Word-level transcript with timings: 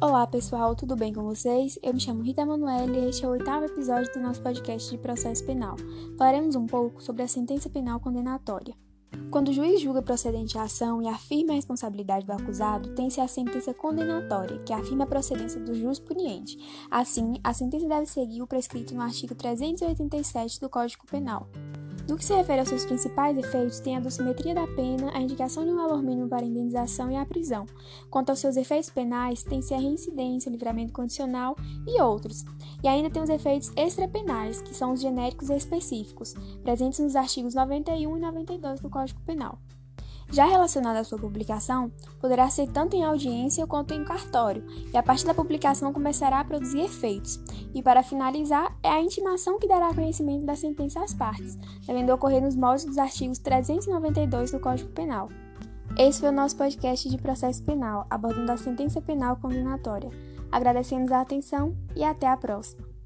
Olá 0.00 0.24
pessoal, 0.28 0.76
tudo 0.76 0.94
bem 0.94 1.12
com 1.12 1.24
vocês? 1.24 1.76
Eu 1.82 1.92
me 1.92 1.98
chamo 1.98 2.22
Rita 2.22 2.42
Emanuele 2.42 3.00
e 3.00 3.08
este 3.08 3.24
é 3.24 3.28
o 3.28 3.32
oitavo 3.32 3.64
episódio 3.64 4.12
do 4.12 4.20
nosso 4.20 4.40
podcast 4.40 4.88
de 4.88 4.96
processo 4.96 5.44
penal. 5.44 5.74
Falaremos 6.16 6.54
um 6.54 6.66
pouco 6.66 7.02
sobre 7.02 7.24
a 7.24 7.28
sentença 7.28 7.68
penal 7.68 7.98
condenatória. 7.98 8.76
Quando 9.28 9.48
o 9.48 9.52
juiz 9.52 9.80
julga 9.80 10.00
procedente 10.00 10.56
a 10.56 10.62
ação 10.62 11.02
e 11.02 11.08
afirma 11.08 11.52
a 11.52 11.56
responsabilidade 11.56 12.26
do 12.26 12.32
acusado, 12.32 12.94
tem-se 12.94 13.20
a 13.20 13.26
sentença 13.26 13.74
condenatória, 13.74 14.60
que 14.60 14.72
afirma 14.72 15.02
a 15.02 15.08
procedência 15.08 15.60
do 15.60 15.74
juiz 15.74 15.98
puniente. 15.98 16.56
Assim, 16.88 17.34
a 17.42 17.52
sentença 17.52 17.88
deve 17.88 18.06
seguir 18.06 18.40
o 18.40 18.46
prescrito 18.46 18.94
no 18.94 19.02
artigo 19.02 19.34
387 19.34 20.60
do 20.60 20.70
Código 20.70 21.06
Penal. 21.06 21.48
No 22.08 22.16
que 22.16 22.24
se 22.24 22.34
refere 22.34 22.60
aos 22.60 22.70
seus 22.70 22.86
principais 22.86 23.36
efeitos, 23.36 23.80
tem 23.80 23.94
a 23.94 24.00
dosimetria 24.00 24.54
da 24.54 24.66
pena, 24.66 25.10
a 25.12 25.20
indicação 25.20 25.62
de 25.62 25.70
um 25.70 25.76
valor 25.76 26.02
mínimo 26.02 26.26
para 26.26 26.40
a 26.40 26.48
indenização 26.48 27.10
e 27.10 27.16
a 27.16 27.26
prisão. 27.26 27.66
Quanto 28.08 28.30
aos 28.30 28.38
seus 28.38 28.56
efeitos 28.56 28.88
penais, 28.88 29.42
tem-se 29.42 29.74
a 29.74 29.78
reincidência, 29.78 30.48
o 30.48 30.52
livramento 30.52 30.94
condicional 30.94 31.54
e 31.86 32.00
outros. 32.00 32.46
E 32.82 32.88
ainda 32.88 33.10
tem 33.10 33.22
os 33.22 33.28
efeitos 33.28 33.70
extrapenais, 33.76 34.62
que 34.62 34.74
são 34.74 34.92
os 34.92 35.02
genéricos 35.02 35.50
e 35.50 35.56
específicos, 35.56 36.32
presentes 36.62 36.98
nos 36.98 37.14
artigos 37.14 37.54
91 37.54 38.16
e 38.16 38.20
92 38.20 38.80
do 38.80 38.88
Código 38.88 39.20
Penal. 39.26 39.58
Já 40.30 40.44
relacionada 40.44 40.98
à 40.98 41.04
sua 41.04 41.18
publicação, 41.18 41.90
poderá 42.20 42.48
ser 42.50 42.68
tanto 42.68 42.94
em 42.94 43.04
audiência 43.04 43.66
quanto 43.66 43.94
em 43.94 44.04
cartório, 44.04 44.64
e 44.92 44.96
a 44.96 45.02
partir 45.02 45.24
da 45.24 45.32
publicação 45.32 45.92
começará 45.92 46.40
a 46.40 46.44
produzir 46.44 46.80
efeitos. 46.80 47.40
E 47.74 47.82
para 47.82 48.02
finalizar, 48.02 48.76
é 48.82 48.90
a 48.90 49.00
intimação 49.00 49.58
que 49.58 49.66
dará 49.66 49.94
conhecimento 49.94 50.44
da 50.44 50.54
sentença 50.54 51.02
às 51.02 51.14
partes, 51.14 51.56
devendo 51.86 52.12
ocorrer 52.12 52.42
nos 52.42 52.54
moldes 52.54 52.84
dos 52.84 52.98
artigos 52.98 53.38
392 53.38 54.50
do 54.50 54.60
Código 54.60 54.90
Penal. 54.90 55.28
Esse 55.96 56.20
foi 56.20 56.28
o 56.28 56.32
nosso 56.32 56.56
podcast 56.56 57.08
de 57.08 57.18
processo 57.18 57.62
penal, 57.62 58.06
abordando 58.10 58.52
a 58.52 58.56
sentença 58.56 59.00
penal 59.00 59.36
condenatória. 59.36 60.10
Agradecemos 60.52 61.10
a 61.10 61.20
atenção 61.20 61.74
e 61.96 62.04
até 62.04 62.26
a 62.26 62.36
próxima. 62.36 62.97